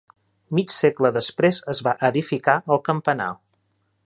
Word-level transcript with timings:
Mig 0.59 0.71
segle 0.75 1.11
després 1.19 1.61
es 1.75 1.83
va 1.89 1.95
edificar 2.09 2.57
el 2.77 2.83
campanar. 2.89 3.33